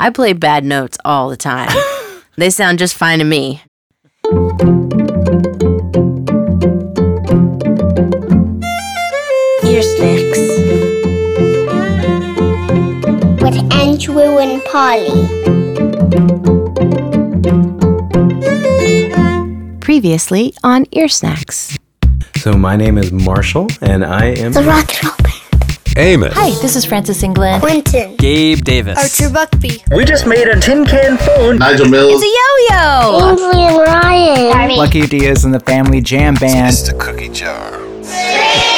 [0.00, 1.68] I play bad notes all the time.
[2.36, 3.62] they sound just fine to me.
[9.62, 10.40] Ear snacks.
[13.42, 15.10] With Andrew and Polly.
[19.80, 21.76] Previously on Ear Snacks.
[22.36, 24.52] So my name is Marshall, and I am.
[24.52, 25.39] The Rock and Roll Band.
[26.00, 26.32] Amos.
[26.34, 27.62] Hi, this is Francis England.
[27.62, 28.16] Quentin.
[28.16, 28.96] Gabe Davis.
[28.98, 29.94] Oh, Archer Buckbee.
[29.94, 31.58] We just made a tin can phone.
[31.58, 32.22] Nigel Mills.
[32.22, 33.30] It's a Yo-yo!
[33.30, 34.78] Ainsley and Ryan.
[34.78, 36.70] Lucky Diaz and the Family Jam Band.
[36.72, 38.69] It's the cookie jar.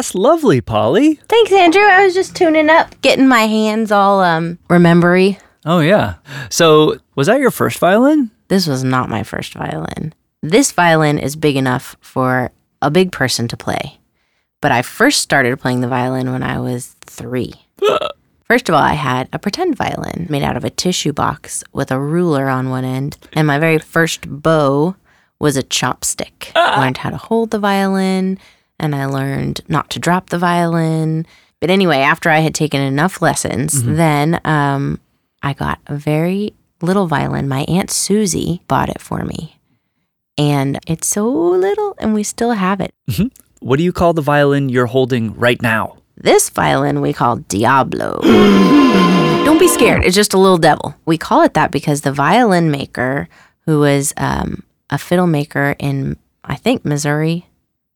[0.00, 1.16] That's lovely, Polly.
[1.28, 1.82] Thanks, Andrew.
[1.82, 5.38] I was just tuning up, getting my hands all um remembery.
[5.66, 6.14] Oh, yeah.
[6.48, 8.30] So, was that your first violin?
[8.48, 10.14] This was not my first violin.
[10.40, 14.00] This violin is big enough for a big person to play.
[14.62, 17.52] But I first started playing the violin when I was three.
[18.44, 21.90] First of all, I had a pretend violin made out of a tissue box with
[21.90, 24.96] a ruler on one end, and my very first bow
[25.38, 26.52] was a chopstick.
[26.54, 28.38] I learned how to hold the violin,
[28.80, 31.26] and I learned not to drop the violin.
[31.60, 34.98] But anyway, after I had taken enough lessons, then um,
[35.42, 37.48] I got a very little violin.
[37.48, 39.58] My Aunt Susie bought it for me.
[40.38, 42.94] And it's so little, and we still have it.
[43.60, 45.98] What do you call the violin you're holding right now?
[46.16, 48.20] This violin we call Diablo.
[49.44, 50.94] Don't be scared, it's just a little devil.
[51.04, 53.28] We call it that because the violin maker,
[53.66, 57.46] who was um, a fiddle maker in, I think, Missouri,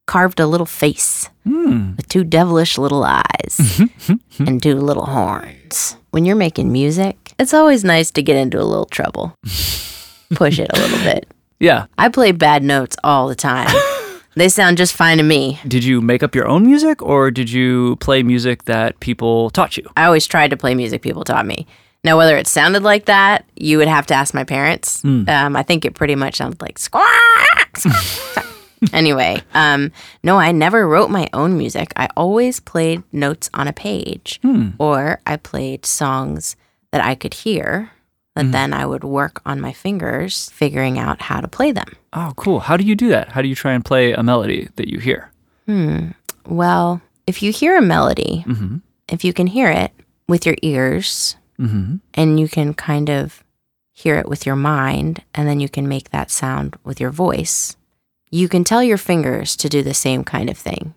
[0.07, 1.97] carved a little face hmm.
[1.97, 4.45] with two devilish little eyes mm-hmm.
[4.45, 5.97] and two little horns.
[6.11, 9.37] When you're making music, it's always nice to get into a little trouble,
[10.35, 11.27] push it a little bit.
[11.59, 11.87] Yeah.
[11.99, 13.75] I play bad notes all the time.
[14.37, 15.59] they sound just fine to me.
[15.67, 19.77] Did you make up your own music or did you play music that people taught
[19.77, 19.89] you?
[19.97, 21.67] I always tried to play music people taught me.
[22.05, 25.01] Now, whether it sounded like that, you would have to ask my parents.
[25.01, 25.27] Hmm.
[25.27, 27.79] Um, I think it pretty much sounded like squawk.
[27.79, 28.47] squawk.
[28.93, 31.93] Anyway, um, no, I never wrote my own music.
[31.97, 34.41] I always played notes on a page,
[34.79, 36.57] or I played songs
[36.93, 37.91] that I could hear.
[38.37, 41.87] That then I would work on my fingers, figuring out how to play them.
[42.13, 42.59] Oh, cool.
[42.59, 43.29] How do you do that?
[43.29, 45.31] How do you try and play a melody that you hear?
[46.47, 48.45] Well, if you hear a melody,
[49.09, 49.93] if you can hear it
[50.29, 51.99] with your ears, Mm-hmm.
[52.15, 53.45] and you can kind of
[53.93, 57.77] hear it with your mind, and then you can make that sound with your voice,
[58.35, 60.93] you can tell your fingers to do the same kind of thing.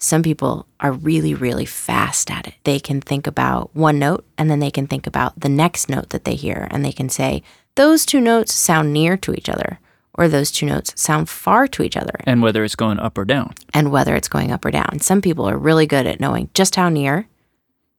[0.00, 2.54] Some people are really, really fast at it.
[2.64, 6.08] They can think about one note and then they can think about the next note
[6.08, 7.44] that they hear, and they can say,
[7.76, 9.78] those two notes sound near to each other,
[10.14, 13.24] or those two notes sound far to each other And whether it's going up or
[13.24, 13.54] down.
[13.72, 14.98] and whether it's going up or down.
[14.98, 17.28] Some people are really good at knowing just how near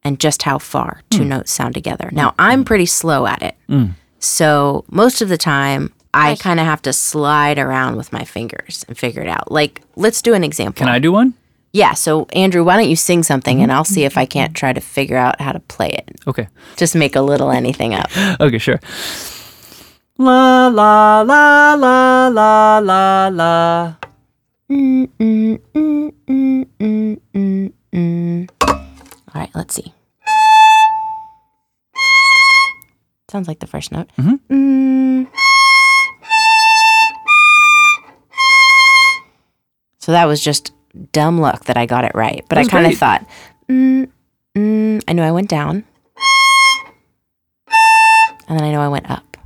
[0.03, 1.27] and just how far two mm.
[1.27, 2.09] notes sound together.
[2.09, 2.13] Mm.
[2.13, 3.55] Now, I'm pretty slow at it.
[3.69, 3.93] Mm.
[4.19, 8.85] So, most of the time, I kind of have to slide around with my fingers
[8.87, 9.51] and figure it out.
[9.51, 10.79] Like, let's do an example.
[10.79, 11.33] Can I do one?
[11.71, 11.93] Yeah.
[11.93, 14.81] So, Andrew, why don't you sing something and I'll see if I can't try to
[14.81, 16.11] figure out how to play it.
[16.27, 16.47] Okay.
[16.77, 18.09] Just make a little anything up.
[18.39, 18.79] Okay, sure.
[20.17, 23.95] La la la la la la la.
[24.69, 28.49] Mm, mm, mm, mm, mm, mm, mm.
[28.67, 29.93] All right, let's see.
[33.29, 34.09] Sounds like the first note.
[34.19, 35.27] Mm.
[40.03, 40.73] So that was just
[41.13, 42.43] dumb luck that I got it right.
[42.49, 43.25] But I kind of thought,
[43.69, 44.09] mm,
[44.53, 45.85] mm, I know I went down.
[48.49, 49.37] And then I know I went up.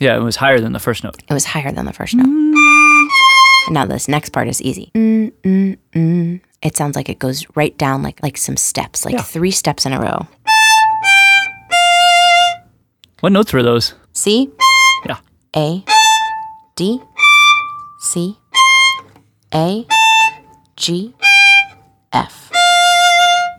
[0.00, 1.18] Yeah, it was higher than the first note.
[1.28, 2.24] It was higher than the first note.
[2.24, 4.90] And now this next part is easy.
[4.94, 6.40] Mm, mm, mm.
[6.62, 9.20] It sounds like it goes right down like like some steps, like Yeah.
[9.20, 10.26] three steps in a row.
[13.20, 13.92] What notes were those?
[14.14, 14.50] C,
[15.04, 15.18] Yeah.
[15.54, 15.84] A,
[16.74, 17.02] D,
[18.00, 18.38] C,
[19.54, 19.86] A,
[20.76, 21.14] G,
[22.12, 22.50] F.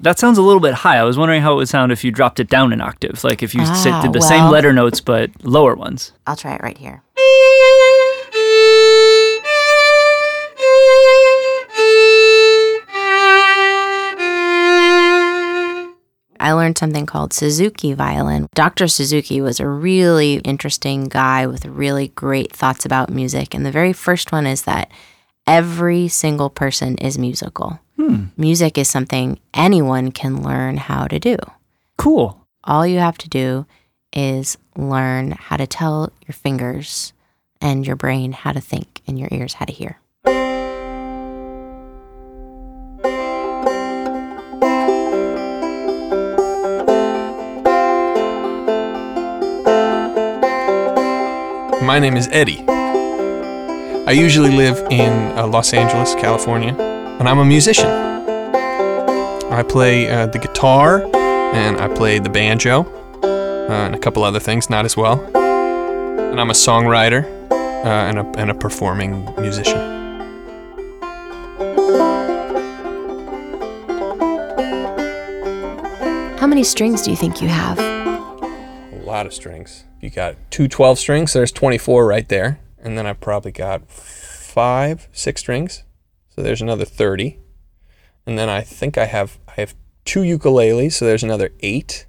[0.02, 0.98] That sounds a little bit high.
[0.98, 3.42] I was wondering how it would sound if you dropped it down an octave, like
[3.42, 6.12] if you sit, Ah, did the same letter notes but lower ones.
[6.28, 7.02] I'll try it right here.
[16.40, 18.48] I learned something called Suzuki violin.
[18.54, 18.88] Dr.
[18.88, 23.54] Suzuki was a really interesting guy with really great thoughts about music.
[23.56, 24.92] And the very first one is that
[25.48, 27.80] every single person is musical.
[27.96, 28.26] Hmm.
[28.36, 31.38] Music is something anyone can learn how to do.
[31.98, 32.46] Cool.
[32.64, 33.66] All you have to do
[34.14, 37.14] is learn how to tell your fingers
[37.62, 40.00] and your brain how to think and your ears how to hear.
[51.82, 52.66] My name is Eddie.
[54.08, 57.90] I usually live in uh, Los Angeles, California, and I'm a musician.
[57.90, 62.86] I play uh, the guitar and I play the banjo
[63.22, 65.20] uh, and a couple other things, not as well.
[65.36, 69.78] And I'm a songwriter uh, and, a, and a performing musician.
[76.38, 77.78] How many strings do you think you have?
[77.78, 79.84] A lot of strings.
[80.00, 82.60] You got two 12 strings, there's 24 right there.
[82.80, 85.84] And then I probably got five, six strings.
[86.30, 87.40] So there's another 30.
[88.26, 89.76] And then I think I have I have
[90.06, 92.06] two ukuleles, so there's another 8.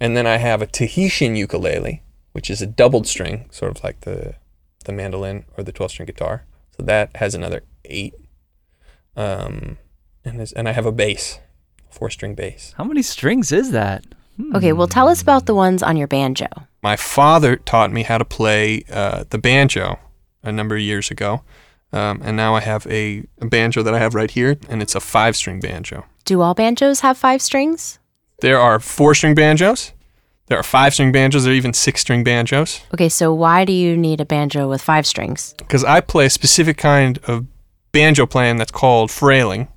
[0.00, 2.02] And then I have a Tahitian ukulele,
[2.32, 4.34] which is a doubled string, sort of like the
[4.84, 6.44] the mandolin or the 12 string guitar.
[6.76, 8.14] So that has another 8.
[9.16, 9.78] Um
[10.24, 11.40] and there's, and I have a bass,
[11.90, 12.74] four string bass.
[12.76, 14.04] How many strings is that?
[14.54, 16.46] Okay, well, tell us about the ones on your banjo.
[16.82, 19.98] My father taught me how to play uh, the banjo
[20.42, 21.42] a number of years ago.
[21.92, 24.94] Um, and now I have a, a banjo that I have right here, and it's
[24.94, 26.04] a five string banjo.
[26.24, 27.98] Do all banjos have five strings?
[28.40, 29.92] There are four string banjos,
[30.46, 32.80] there are five string banjos, there are even six string banjos.
[32.92, 35.54] Okay, so why do you need a banjo with five strings?
[35.58, 37.46] Because I play a specific kind of
[37.92, 39.68] banjo playing that's called frailing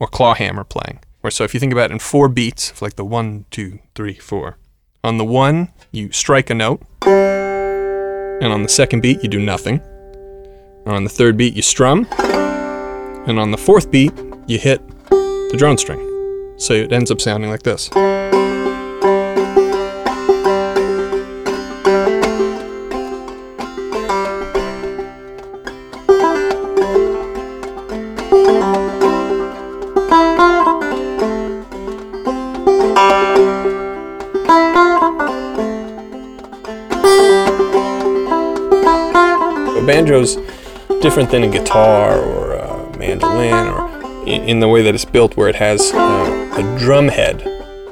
[0.00, 1.00] or clawhammer playing.
[1.20, 4.14] Where so if you think about it in four beats, like the one, two, three,
[4.14, 4.56] four.
[5.04, 9.80] On the one, you strike a note, and on the second beat, you do nothing.
[10.84, 14.12] And on the third beat, you strum, and on the fourth beat,
[14.48, 16.00] you hit the drone string.
[16.56, 17.88] So it ends up sounding like this.
[41.18, 45.48] Different than a guitar or a mandolin, or in, the way that it's built, where
[45.48, 47.42] it has uh, a drum head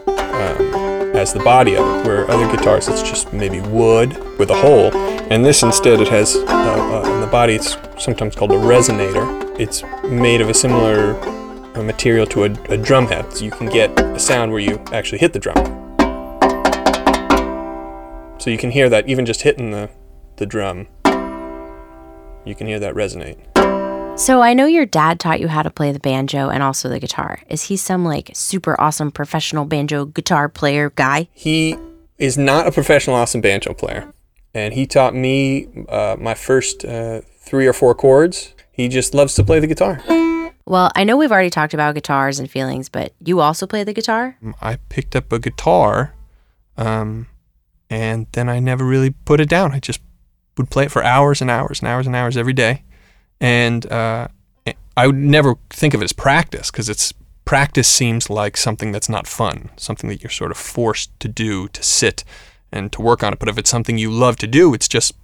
[0.07, 2.07] um, as the body of it.
[2.07, 4.95] Where other guitars, it's just maybe wood with a hole,
[5.29, 7.57] and this instead it has uh, uh, in the body.
[7.57, 9.59] It's sometimes called a resonator.
[9.59, 11.17] It's made of a similar
[11.75, 14.81] uh, material to a, a drum head, so you can get a sound where you
[14.93, 15.57] actually hit the drum.
[18.39, 19.91] So you can hear that even just hitting the,
[20.37, 20.87] the drum,
[22.47, 23.37] you can hear that resonate.
[24.19, 26.99] So I know your dad taught you how to play the banjo and also the
[26.99, 27.41] guitar.
[27.51, 31.29] Is he some like super awesome professional banjo guitar player guy?
[31.35, 31.77] He
[32.17, 34.11] is not a professional awesome banjo player,
[34.55, 38.55] and he taught me uh, my first uh, three or four chords.
[38.73, 40.03] He just loves to play the guitar.
[40.65, 43.93] Well, I know we've already talked about guitars and feelings, but you also play the
[43.93, 44.37] guitar?
[44.61, 46.15] I picked up a guitar,
[46.77, 47.29] um,
[47.89, 49.73] and then I never really put it down.
[49.73, 50.01] I just
[50.57, 52.83] would play it for hours and hours and hours and hours every day,
[53.41, 54.29] and uh,
[54.97, 57.13] I would never think of it as practice because it's
[57.45, 61.69] practice seems like something that's not fun, something that you're sort of forced to do,
[61.69, 62.25] to sit
[62.73, 63.39] and to work on it.
[63.39, 65.15] But if it's something you love to do, it's just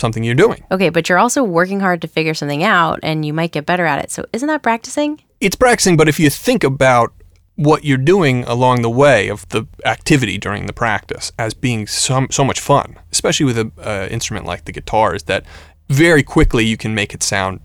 [0.00, 0.64] something you're doing.
[0.70, 3.86] Okay, but you're also working hard to figure something out and you might get better
[3.86, 4.10] at it.
[4.10, 5.22] So isn't that practicing?
[5.40, 7.12] It's practicing, but if you think about
[7.56, 12.26] what you're doing along the way of the activity during the practice as being so,
[12.30, 15.44] so much fun, especially with an uh, instrument like the guitar, is that
[15.88, 17.60] very quickly you can make it sound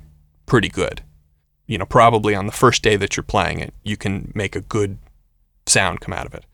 [0.46, 1.02] pretty good.
[1.66, 4.62] You know, probably on the first day that you're playing it, you can make a
[4.62, 4.98] good
[5.66, 6.46] sound come out of it.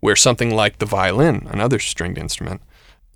[0.00, 2.60] Where something like the violin, another stringed instrument,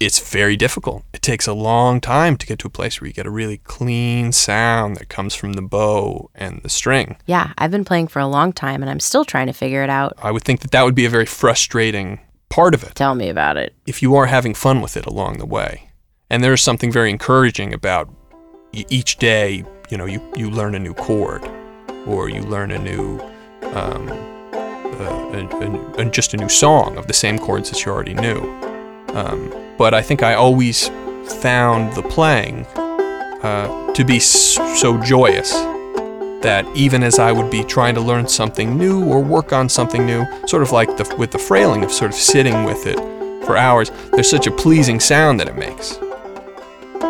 [0.00, 1.02] it's very difficult.
[1.12, 3.58] It takes a long time to get to a place where you get a really
[3.58, 7.16] clean sound that comes from the bow and the string.
[7.26, 9.90] Yeah, I've been playing for a long time and I'm still trying to figure it
[9.90, 10.12] out.
[10.22, 13.28] I would think that that would be a very frustrating part of it Tell me
[13.28, 13.74] about it.
[13.86, 15.90] if you are having fun with it along the way.
[16.30, 18.08] And there is something very encouraging about
[18.72, 21.42] each day, you know, you, you learn a new chord
[22.06, 23.18] or you learn a new,
[23.72, 24.08] um,
[24.52, 25.48] uh, a,
[26.00, 28.40] a- a- just a new song of the same chords that you already knew.
[29.14, 30.88] Um, but I think I always
[31.40, 32.66] found the playing
[33.42, 35.52] uh, to be so joyous
[36.42, 40.06] that even as I would be trying to learn something new or work on something
[40.06, 42.98] new, sort of like the, with the frailing of sort of sitting with it
[43.44, 45.98] for hours, there's such a pleasing sound that it makes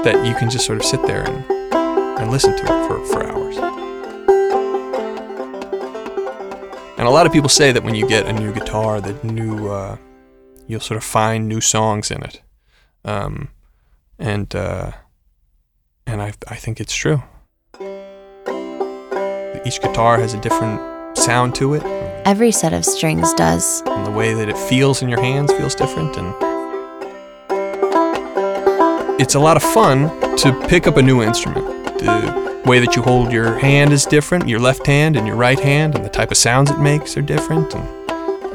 [0.04, 1.44] that you can just sort of sit there and,
[2.20, 3.56] and listen to it for, for hours.
[6.98, 9.68] And a lot of people say that when you get a new guitar, the new
[9.68, 9.96] uh,
[10.68, 12.40] you'll sort of find new songs in it,
[13.04, 13.48] um,
[14.18, 14.92] and uh,
[16.06, 17.22] and I I think it's true.
[19.66, 20.80] Each guitar has a different
[21.18, 21.82] sound to it,
[22.24, 23.82] Every set of strings does.
[23.86, 26.32] and the way that it feels in your hands feels different, and
[29.20, 31.66] it's a lot of fun to pick up a new instrument.
[31.98, 35.58] The way that you hold your hand is different, your left hand and your right
[35.58, 37.84] hand, and the type of sounds it makes are different, and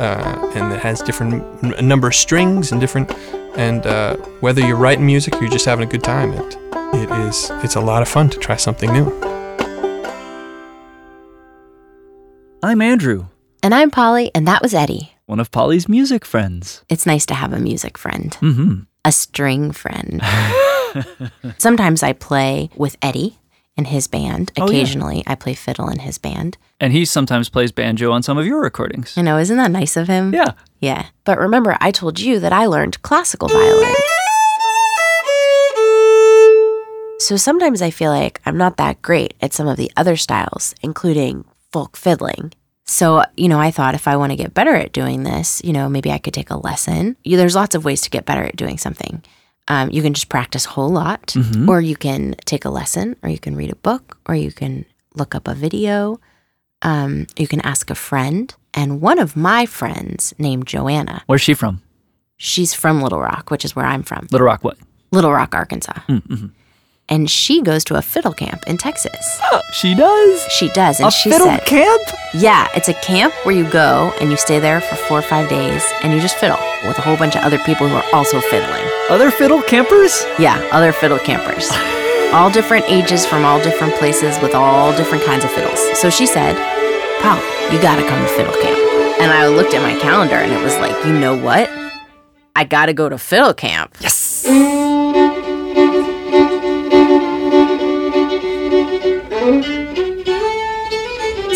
[0.04, 1.34] uh, and it has different
[1.64, 3.10] n- a number of strings and different.
[3.56, 6.58] And uh, whether you're writing music or you're just having a good time, it
[6.94, 9.08] it is it's a lot of fun to try something new.
[12.62, 13.26] I'm Andrew,
[13.62, 15.12] And I'm Polly, and that was Eddie.
[15.26, 16.84] one of Polly's music friends.
[16.90, 18.74] It's nice to have a music friend, Mm-hmm.
[19.06, 20.22] a string friend.
[21.58, 23.38] Sometimes I play with Eddie
[23.76, 24.52] in his band.
[24.58, 24.70] Oh, yeah.
[24.70, 26.58] Occasionally, I play fiddle in his band.
[26.80, 29.18] And he sometimes plays banjo on some of your recordings.
[29.18, 30.34] I know, isn't that nice of him?
[30.34, 30.54] Yeah.
[30.80, 31.08] Yeah.
[31.24, 33.94] But remember, I told you that I learned classical violin.
[37.20, 40.76] So sometimes I feel like I'm not that great at some of the other styles,
[40.82, 42.52] including folk fiddling.
[42.86, 45.72] So, you know, I thought if I want to get better at doing this, you
[45.72, 47.16] know, maybe I could take a lesson.
[47.24, 49.24] You, there's lots of ways to get better at doing something.
[49.68, 51.36] Um, you can just practice a whole lot,
[51.70, 54.86] or you can take a lesson, or you can read a book, or you can
[55.16, 56.20] look up a video.
[56.82, 58.54] Um, you can ask a friend.
[58.74, 61.82] And one of my friends named Joanna, Where's she from?
[62.38, 64.78] she's from Little Rock, which is where I'm from, Little Rock, what?
[65.12, 66.00] Little Rock, Arkansas.
[67.14, 69.38] And she goes to a fiddle camp in Texas.
[69.44, 70.42] Ah, she does.
[70.52, 71.00] She does.
[71.00, 72.02] And a she fiddle said, camp?
[72.34, 75.48] Yeah, it's a camp where you go and you stay there for four or five
[75.48, 78.42] days and you just fiddle with a whole bunch of other people who are also
[78.42, 78.84] fiddling.
[79.12, 80.24] Other fiddle campers?
[80.40, 81.70] Yeah, other fiddle campers.
[82.34, 85.80] all different ages from all different places with all different kinds of fiddles.
[86.00, 86.56] So she said,
[87.22, 87.38] Paul,
[87.72, 88.80] you gotta come to fiddle camp.
[89.22, 91.70] And I looked at my calendar and it was like, you know what?
[92.56, 93.96] I gotta go to fiddle camp.
[94.00, 94.48] Yes.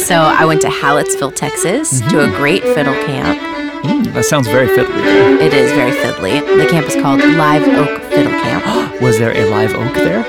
[0.07, 3.37] So I went to Hallettsville, Texas to a great fiddle camp.
[3.83, 5.41] Mm, that sounds very fiddly.
[5.41, 6.39] It is very fiddly.
[6.39, 9.01] The camp is called Live Oak Fiddle Camp.
[9.01, 10.23] Was there a live oak there?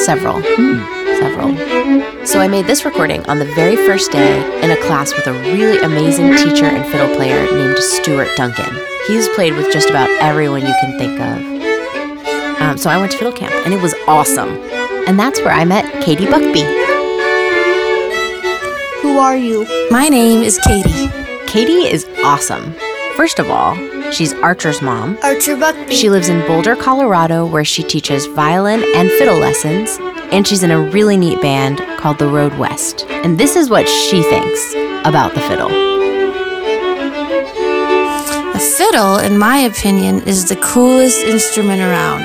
[0.00, 0.42] Several.
[0.42, 2.26] Several.
[2.26, 5.32] So I made this recording on the very first day in a class with a
[5.32, 8.74] really amazing teacher and fiddle player named Stuart Duncan.
[9.06, 12.60] He's played with just about everyone you can think of.
[12.60, 14.48] Um, so I went to fiddle camp and it was awesome.
[15.06, 16.79] And that's where I met Katy Buckbee.
[19.20, 19.66] Who are you?
[19.90, 21.08] My name is Katy.
[21.46, 22.74] Katy is awesome.
[23.18, 23.76] First of all,
[24.10, 25.18] she's Archer's mom.
[25.22, 25.92] Archer Buckbee.
[25.92, 29.98] She lives in Boulder, Colorado, where she teaches violin and fiddle lessons,
[30.32, 33.04] and she's in a really neat band called the Road West.
[33.10, 34.72] And this is what she thinks
[35.04, 35.70] about the fiddle.
[38.54, 42.22] A fiddle, in my opinion, is the coolest instrument around.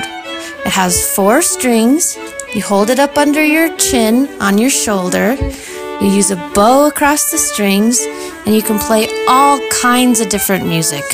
[0.64, 2.16] It has four strings.
[2.54, 5.36] You hold it up under your chin on your shoulder.
[6.00, 8.00] You use a bow across the strings,
[8.44, 11.04] and you can play all kinds of different music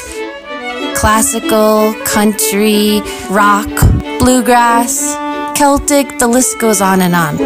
[0.94, 3.68] classical, country, rock,
[4.18, 5.16] bluegrass,
[5.56, 7.36] Celtic, the list goes on and on.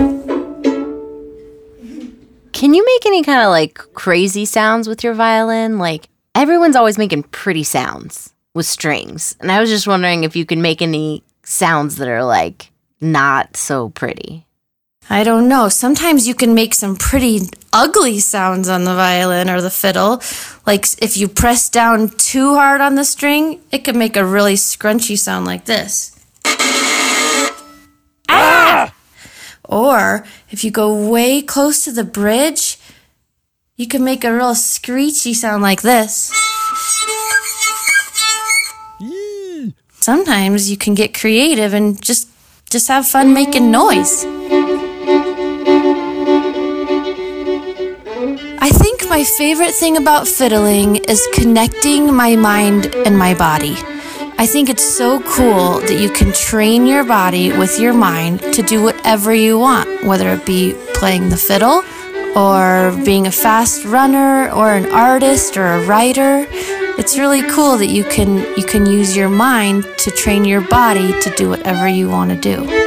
[2.52, 5.78] Can you make any kind of like crazy sounds with your violin?
[5.78, 9.36] Like everyone's always making pretty sounds with strings.
[9.40, 13.56] And I was just wondering if you can make any sounds that are like not
[13.56, 14.45] so pretty.
[15.08, 15.68] I don't know.
[15.68, 20.20] Sometimes you can make some pretty ugly sounds on the violin or the fiddle.
[20.66, 24.54] Like if you press down too hard on the string, it can make a really
[24.54, 26.12] scrunchy sound like this.
[28.28, 28.92] Ah!
[29.64, 32.78] Or if you go way close to the bridge,
[33.76, 36.32] you can make a real screechy sound like this.
[40.00, 42.28] Sometimes you can get creative and just
[42.70, 44.24] just have fun making noise.
[49.16, 53.74] My favorite thing about fiddling is connecting my mind and my body.
[54.36, 58.60] I think it's so cool that you can train your body with your mind to
[58.60, 61.82] do whatever you want, whether it be playing the fiddle
[62.36, 66.46] or being a fast runner or an artist or a writer.
[66.98, 71.18] It's really cool that you can you can use your mind to train your body
[71.22, 72.85] to do whatever you want to do.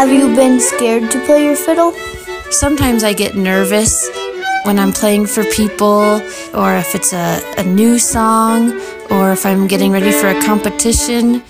[0.00, 1.92] Have you been scared to play your fiddle?
[2.50, 4.08] Sometimes I get nervous
[4.62, 6.22] when I'm playing for people,
[6.54, 8.80] or if it's a, a new song,
[9.10, 11.42] or if I'm getting ready for a competition.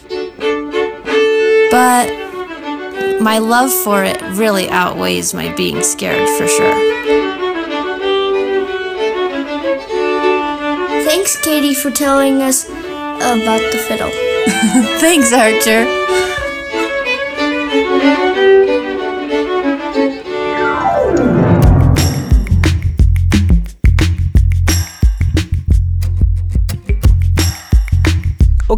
[1.70, 2.10] But
[3.22, 6.74] my love for it really outweighs my being scared for sure.
[11.04, 14.10] Thanks, Katy, for telling us about the fiddle.
[14.98, 15.86] Thanks, Archer.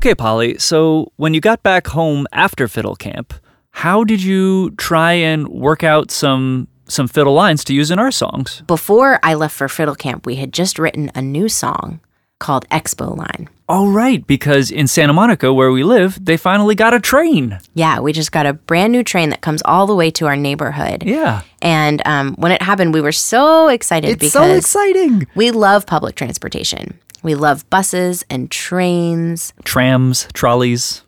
[0.03, 3.33] Okay, Polly, so when you got back home after fiddle camp,
[3.71, 8.11] how did you try and work out some some fiddle lines to use in our
[8.11, 8.65] songs?
[8.67, 12.01] Before I left for fiddle camp, we had just written a new song
[12.41, 13.49] called Expo Line.
[13.69, 17.61] All right, because in Santa Monica, where we live, they finally got a train.
[17.75, 20.37] Yeah, we just got a brand new train that comes all the way to our
[20.37, 21.05] neighborhood.
[21.05, 21.43] Yeah.
[21.63, 25.29] And um, when it happened, we were so excited It's because so exciting.
[25.37, 26.99] we love public transportation.
[27.23, 31.02] We love buses and trains, Trams, trolleys,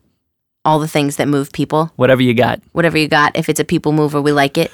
[0.64, 1.92] all the things that move people.
[1.96, 2.60] whatever you got.
[2.72, 4.70] Whatever you got, if it's a people mover, we like it.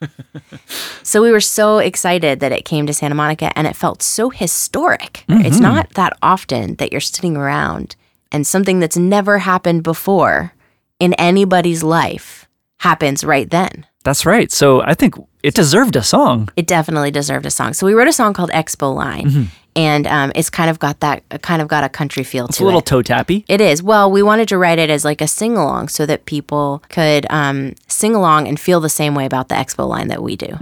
[1.02, 4.30] so we were so excited that it came to Santa Monica and it felt so
[4.30, 5.24] historic.
[5.28, 5.62] It's mm-hmm.
[5.62, 7.96] not that often that you're sitting around
[8.32, 10.52] and something that's never happened before
[10.98, 13.86] in anybody's life happens right then.
[14.06, 14.50] That's right.
[14.50, 16.48] So I think it deserved a song.
[16.56, 17.74] it definitely deserved a song.
[17.74, 21.22] So we wrote a song called Expo Line, and um, it's kind of got that
[21.42, 23.44] kind of got a country feel It's to a little toe tappy.
[23.48, 23.82] it is.
[23.82, 27.26] Well, we wanted to write it as like a sing along so that people could
[27.30, 30.56] um, sing along and feel the same way about the Expo Line that we do,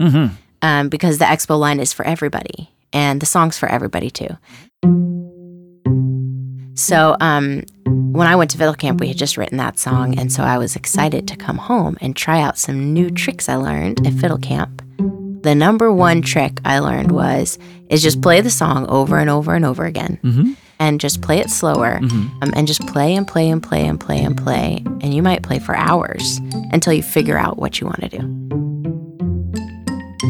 [0.63, 4.37] um, because the Expo Line is for everybody, and the song's for everybody too.
[6.75, 10.33] So um, when I went to fiddle camp, we had just written that song, and
[10.33, 14.07] so I was excited to come home and try out some new tricks I learned
[14.07, 14.83] at fiddle camp.
[15.43, 17.59] The number one trick I learned was
[17.91, 20.19] is just play the song over and over and over again,
[20.81, 24.19] and just play it slower, um, and just play and play and play and play
[24.23, 26.41] and play, and you might play for hours
[26.73, 28.21] until you figure out what you want to do.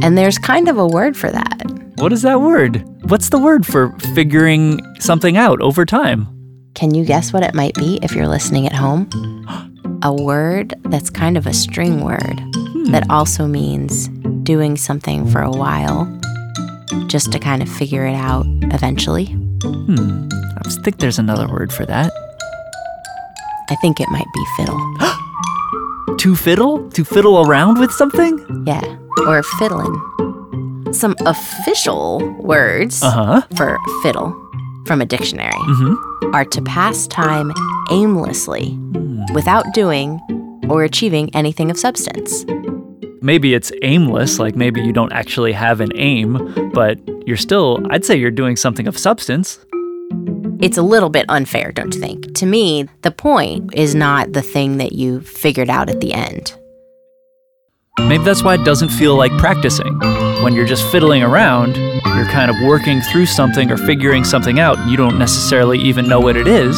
[0.02, 1.62] And there's kind of a word for that.
[1.96, 2.84] What is that word?
[3.08, 6.26] What's the word for figuring something out over time?
[6.74, 9.08] Can you guess what it might be if you're listening at home?
[10.02, 12.36] A word that's kind of a string word
[12.90, 14.08] that also means
[14.42, 16.04] doing something for a while
[17.06, 19.26] just to kind of figure it out eventually.
[19.62, 20.28] Hmm.
[20.64, 22.12] I think there's another word for that.
[23.70, 24.80] I think it might be fiddle.
[26.18, 26.88] To fiddle?
[26.90, 28.64] To fiddle around with something?
[28.66, 28.80] Yeah,
[29.26, 29.92] or fiddling.
[30.92, 33.42] Some official words Uh huh.
[33.56, 34.30] for fiddle
[34.86, 36.34] from a dictionary Mm-hmm.
[36.34, 37.52] are to pass time
[37.90, 38.76] aimlessly
[39.34, 40.20] without doing
[40.68, 42.44] or achieving anything of substance.
[43.20, 48.04] Maybe it's aimless, like maybe you don't actually have an aim, but you're still, I'd
[48.04, 49.58] say you're doing something of substance.
[50.60, 52.34] It's a little bit unfair, don't you think?
[52.36, 56.54] To me, the point is not the thing that you figured out at the end.
[58.00, 59.98] Maybe that's why it doesn't feel like practicing.
[60.42, 64.78] When you're just fiddling around, you're kind of working through something or figuring something out,
[64.78, 66.76] and you don't necessarily even know what it is.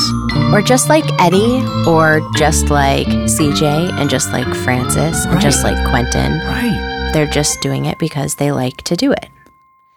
[0.53, 5.77] Or just like Eddie, or just like CJ, and just like Francis, and just like
[5.89, 6.39] Quentin.
[6.41, 7.11] Right.
[7.13, 9.29] They're just doing it because they like to do it.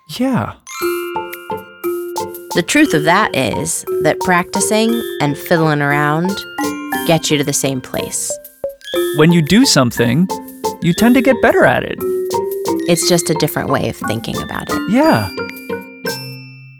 [0.07, 0.55] Yeah.
[2.55, 4.89] The truth of that is that practicing
[5.21, 6.31] and fiddling around
[7.05, 8.31] get you to the same place.
[9.17, 10.27] When you do something,
[10.81, 11.97] you tend to get better at it.
[12.87, 14.91] It's just a different way of thinking about it.
[14.91, 15.29] Yeah.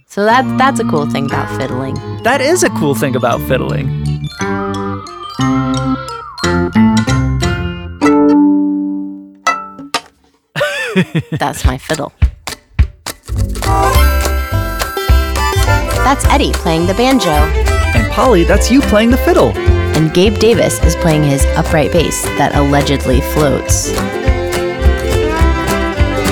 [0.08, 1.96] So that that's a cool thing about fiddling.
[2.24, 3.88] That is a cool thing about fiddling.
[11.32, 12.12] That's my fiddle.
[16.04, 19.54] That's Eddie playing the banjo, And Polly, that's you playing the fiddle.
[20.00, 23.92] And Gabe Davis is playing his upright bass that allegedly floats.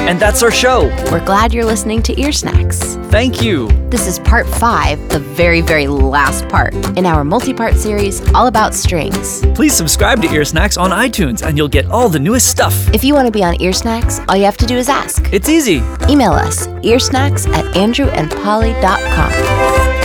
[0.07, 0.85] And that's our show.
[1.11, 2.95] We're glad you're listening to Ear Snacks.
[3.11, 3.67] Thank you.
[3.89, 8.47] This is part five, the very, very last part in our multi part series all
[8.47, 9.41] about strings.
[9.53, 12.73] Please subscribe to Ear Snacks on iTunes and you'll get all the newest stuff.
[12.93, 15.27] If you want to be on Ear Snacks, all you have to do is ask.
[15.33, 15.83] It's easy.
[16.07, 19.96] Email us, earsnacks at andrewandpolly.com.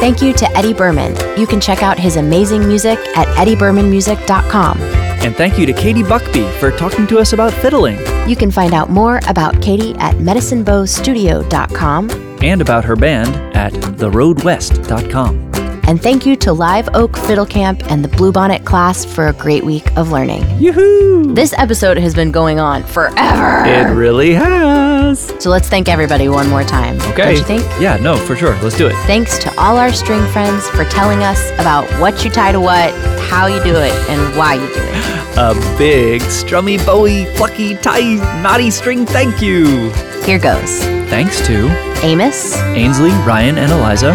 [0.00, 1.14] Thank you to Eddie Berman.
[1.38, 4.78] You can check out his amazing music at eddiebermanmusic.com.
[5.22, 8.72] And thank you to Katy Buckbee for talking to us about fiddling You can find
[8.72, 12.10] out more about Katy at medicinebowstudio.com.
[12.42, 15.49] and about her band at theroadwest.com.
[15.90, 19.64] And thank you to Live Oak Fiddle Camp and the Bluebonnet class for a great
[19.64, 20.44] week of learning.
[20.60, 21.34] Yoo-hoo!
[21.34, 23.64] This episode has been going on forever.
[23.68, 25.34] It really has.
[25.40, 26.94] So let's thank everybody one more time.
[27.10, 27.24] Okay.
[27.24, 27.62] Don't you think?
[27.80, 28.56] Yeah, no, for sure.
[28.62, 28.94] Let's do it.
[29.08, 32.94] Thanks to all our string friends for telling us about what you tie to what,
[33.22, 35.38] how you do it, and why you do it.
[35.38, 39.90] A big, strummy, bowy, plucky, tie, knotty string thank you.
[40.22, 41.68] Here goes Thanks to
[42.04, 44.12] Amos, Ainsley, Ryan, and Eliza,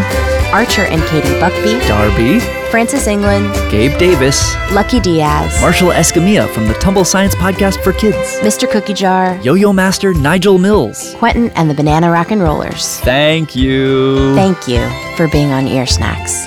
[0.56, 2.40] Archer and Katy Buckbee, Darby,
[2.72, 8.40] Francis England, Gabe Davis, Lucky Diaz, Marshall Escamilla from the Tumble Science Podcast for Kids,
[8.40, 8.66] Mr.
[8.72, 11.14] Cookie Jar, Yo Yo Master Nigel Mills.
[11.16, 13.02] Quentin and the Banana Rock and Rollers.
[13.02, 14.34] Thank you.
[14.34, 14.80] Thank you
[15.18, 16.46] for being on Ear Snacks.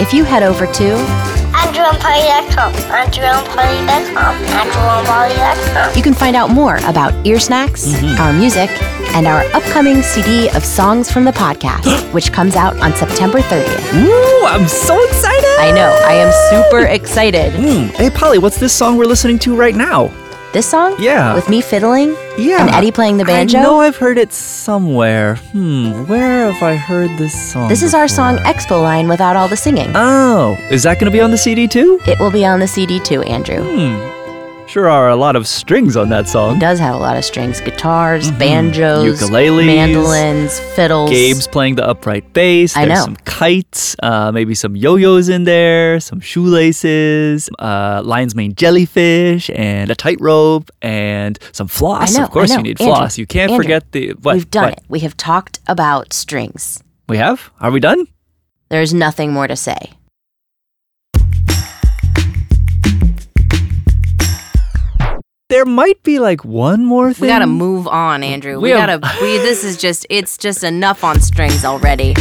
[0.00, 2.72] If you head over to AndrewandPolly.com.
[2.72, 4.34] AndrewandPolly.com.
[4.46, 5.96] AndrewandPolly.com.
[5.96, 8.70] You can find out more about Ear Snacks, our music,
[9.14, 13.92] and our upcoming CD of songs from the podcast, which comes out on September 30th.
[14.04, 15.56] Woo, I'm so excited.
[15.58, 17.52] I know, I am super excited.
[17.54, 20.10] Mm, Hey, Polly, what's this song we're listening to right now?
[20.56, 20.96] This song?
[20.98, 21.34] Yeah.
[21.34, 22.16] With me fiddling?
[22.38, 22.62] Yeah.
[22.62, 23.58] And Eddie playing the banjo?
[23.58, 25.34] I know I've heard it somewhere.
[25.52, 27.68] Hmm, where have I heard this song?
[27.68, 28.52] This is our song before?
[28.54, 29.92] Expo Line without all the singing.
[29.94, 32.00] Oh, is that going to be on the CD too?
[32.06, 33.62] it will be on the CD too, Andrew.
[33.62, 34.15] Hmm.
[34.76, 36.58] Sure are a lot of strings on that It song.
[36.58, 39.64] does have a lot of strings guitars, banjos, Ukuleles.
[39.64, 41.08] mandolins, fiddles.
[41.08, 42.76] Gabe's playing the upright bass.
[42.76, 43.04] I There's know.
[43.06, 49.90] some kites, uh, maybe some yo-yos in there, some shoelaces, uh, lion's mane jellyfish, and
[49.90, 52.14] a tightrope, and some floss.
[52.14, 53.16] Know, of course, you need Andrew, floss.
[53.16, 54.34] You can't Andrew, forget the what?
[54.34, 54.72] We've done what?
[54.74, 54.84] it.
[54.90, 56.82] We have talked about strings.
[57.08, 57.50] We have?
[57.62, 58.08] Are we done?
[58.68, 59.95] There's nothing more to say.
[65.48, 67.22] There might be like one more thing.
[67.22, 68.56] We gotta move on, Andrew.
[68.58, 68.98] We, We gotta.
[69.22, 70.04] We, this is just.
[70.10, 72.14] It's just enough on strings already.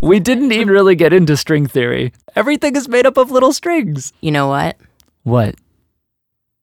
[0.00, 2.12] We didn't even really get into string theory.
[2.36, 4.12] Everything is made up of little strings.
[4.20, 4.76] You know what?
[5.24, 5.56] What?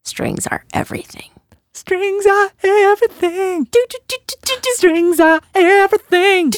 [0.06, 1.30] Strings are everything.
[1.74, 3.68] Strings are everything.
[4.76, 6.54] Strings are everything.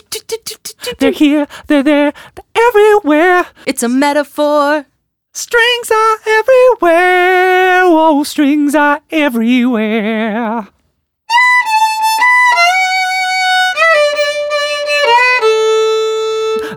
[0.99, 3.45] They're here, they're there, they're everywhere.
[3.65, 4.86] It's a metaphor.
[5.36, 7.82] Strings are everywhere.
[7.86, 10.67] Oh, strings are everywhere.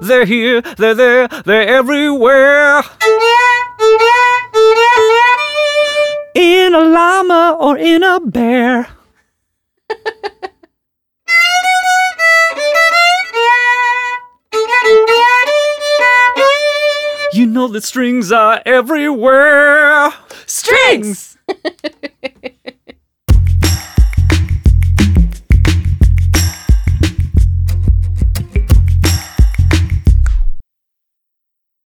[0.01, 2.83] They're here, they're there, they're everywhere.
[6.35, 8.89] In a llama or in a bear.
[17.57, 20.13] know that strings are everywhere.
[20.45, 21.39] Strings!